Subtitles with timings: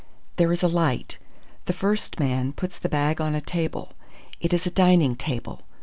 [0.37, 1.19] "There is a light.
[1.65, 3.93] The first man puts the bag on a table;
[4.39, 5.61] it is a dining table.